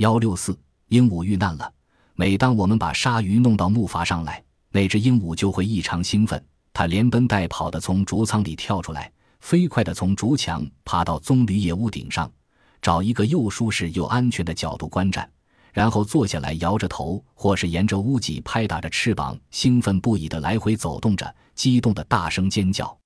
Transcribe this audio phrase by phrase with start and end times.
[0.00, 0.58] 幺六四，
[0.88, 1.70] 鹦鹉遇难了。
[2.14, 6.42] 每当我们把鲨鱼弄到木筏上来，那只鹦鹉就会异常兴奋，
[6.72, 12.32] 它连奔带跑的从竹舱里跳出来，飞快地从竹墙爬到棕榈叶屋顶上，
[12.80, 15.30] 找一个又舒适又安全的角度观战，
[15.70, 22.98] 然后坐下来，摇着头，或是沿着屋脊拍打着翅膀，兴奋不已地来回走动着，激动地大声尖叫。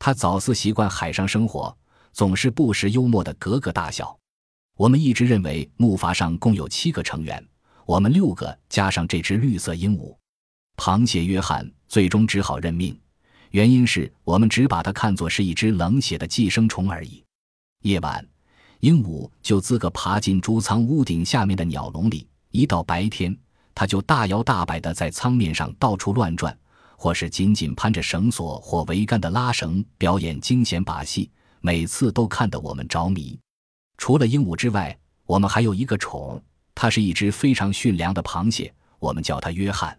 [0.00, 1.72] 它早似习惯海上生活，
[2.12, 4.18] 总是不时幽默地咯咯大笑。
[4.82, 7.40] 我们一直认为木筏上共有七个成员。
[7.86, 10.12] 我们六个加上这只绿色鹦鹉，
[10.76, 12.98] 螃蟹约翰最终只好认命，
[13.52, 17.22] 原因是我们只把它看作是一只冷血的寄生虫而已。
[17.82, 18.26] 夜晚，
[18.80, 23.38] 鹦鹉就自个爬进猪舱屋顶下面的鸟笼里；一到白天，
[23.76, 26.58] 它就大摇大摆地在舱面上到处乱转，
[26.96, 33.38] 或是紧紧攀着绳索或桅杆的拉绳表演惊险把戏，每次都看得我们着迷。
[34.02, 36.42] 除了鹦鹉之外，我们还有一个宠。
[36.74, 39.96] 它是一只非常驯良的螃蟹，我们叫它约翰。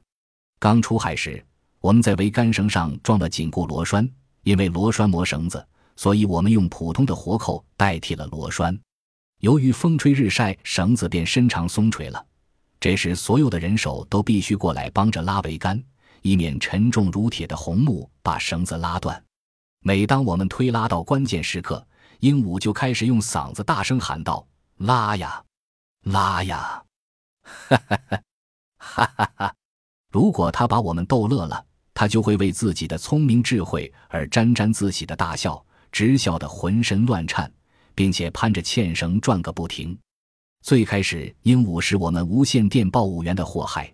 [0.59, 1.41] 刚出海时，
[1.79, 4.05] 我们在桅杆绳上装了紧固螺栓，
[4.43, 8.77] 因为螺栓磨绳子，所以我们用普通的活扣代替了螺栓。
[9.39, 12.25] 由于风吹日晒，绳子便伸长松垂了。
[12.81, 15.81] 这时，所有的人手都必须过来帮着拉桅杆，
[16.23, 19.23] 以免沉重如铁的红木把绳子拉断。
[19.79, 21.87] 每当我们推拉到关键时刻，
[22.23, 24.47] 鹦鹉就开始用嗓子大声喊道
[24.79, 25.43] ：“拉呀！”
[26.07, 26.81] 拉呀，
[27.43, 28.21] 哈哈哈，
[28.77, 29.55] 哈哈哈！
[30.09, 37.51] 如果他把我们逗乐了，他就会为自己的聪明智慧而沾沾自喜的大笑，直笑得浑身乱颤，
[37.93, 39.97] 并且攀着纤绳转个不停。
[40.61, 43.93] 最开始，鹦鹉是我们无线电报务员的祸害。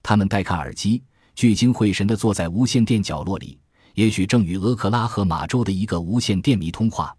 [0.00, 1.02] 他们戴看耳机，
[1.34, 3.58] 聚精会神地坐在无线电角落里，
[3.94, 7.16] 也许正与俄克拉荷马州的一个无线电迷通话，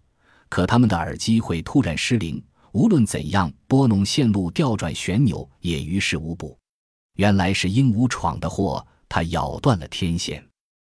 [0.48, 2.42] 可他们的耳机会突然失灵。
[2.72, 6.58] 无论怎样拨弄线路、调转旋钮，也于事无补。
[7.14, 10.46] 原来是鹦鹉闯的祸，它咬断了天线。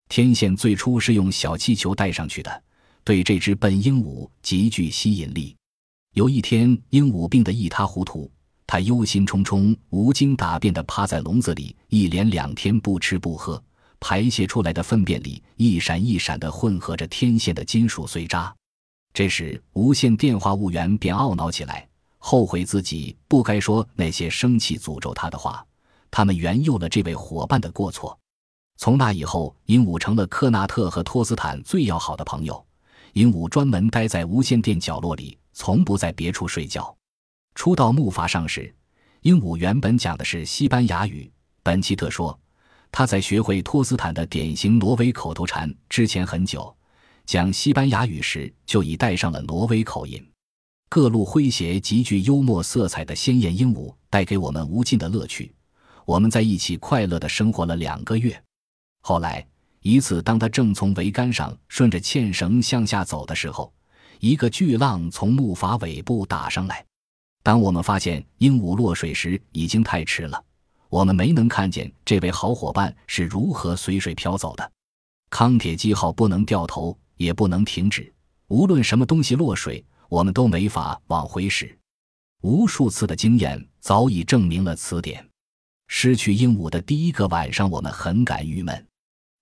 [0.10, 2.64] 天线最初是用小气球带上去的，
[3.04, 5.56] 对这只笨鹦鹉极具吸引力。
[6.16, 8.32] 有一天，鹦鹉病得一塌糊涂，
[8.66, 13.64] 它忧心忡忡、无精打便地趴在笼子里，一连两天不吃不喝，
[14.00, 18.52] 排泄出来的粪便里一闪一闪地混合着天线的金属碎渣。
[19.18, 21.88] 这时，无线电话务员便懊恼起来，
[22.20, 25.66] 后悔自己不该说那些生气诅咒他的话。
[26.12, 28.16] 他们原诱了这位伙伴的过错。
[28.78, 32.64] 从那以后，鹦鹉成了科纳特和托斯坦最要好的朋友。
[33.14, 36.96] 鹦鹉专门待在无线电角落里，从不在别处睡觉。
[37.56, 38.72] 初到木筏上时，
[39.22, 41.28] 鹦鹉原本讲的是西班牙语。
[41.64, 42.40] 本奇特说，
[42.92, 46.72] 他在学会托斯坦的典型挪威口头禅之前很久。
[47.28, 50.26] 讲西班牙语时，就已带上了挪威口音。
[50.88, 55.54] 各路诙谐、极具幽默色彩的鲜艳鹦鹉带给我们无尽的乐趣。
[56.06, 58.42] 我们在一起快乐地生活了两个月。
[59.02, 59.46] 后来
[59.82, 63.74] 一次，当他正从桅杆上顺着纤绳向下走的时候，
[64.22, 66.86] 一个巨浪从木筏尾部打上来。
[67.44, 70.42] 当我们发现鹦鹉落水时，已经太迟了。
[70.88, 74.72] 我们没能看见这位好伙伴是如何随水漂走的。
[75.30, 76.98] 康铁基号不能掉头。
[77.18, 78.14] 也不能停止。
[78.48, 81.78] 无论什么东西落水，我们都没法往回使。
[82.42, 85.28] 无数次的经验早已证明了此点。
[85.88, 88.88] 失去鹦鹉的第一个晚上，我们很感郁闷。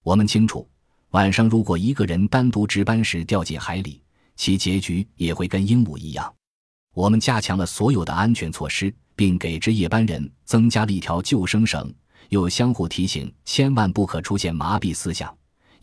[0.03, 0.67] 我们清楚，
[1.09, 4.01] 晚上如果一个人单独值班时掉进海里，
[4.35, 6.33] 其结局也会跟鹦鹉一样。
[6.93, 11.93] 我们加强了所有的安全措施，并给值夜班人增加了一条救生绳，
[12.29, 15.35] 又相互提醒千万不可出现麻痹思想。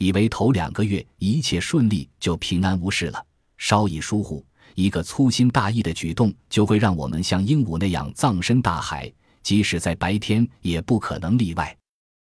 [0.03, 3.25] 以为头两个月一切顺利就平安无事了，
[3.57, 9.09] 稍一疏忽，一个粗心大意的举动就会让我们像鹦鹉那样葬身大海，
[9.45, 11.77] 即使在白天也不可能例外。